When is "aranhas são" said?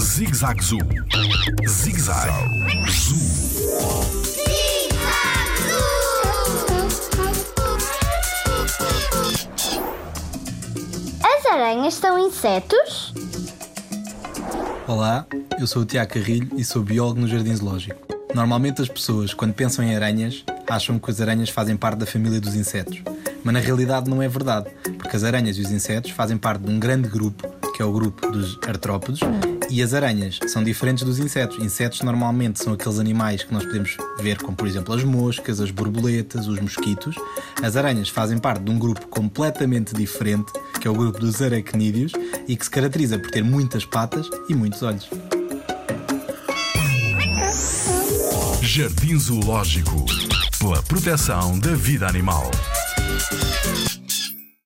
11.46-12.18, 29.94-30.62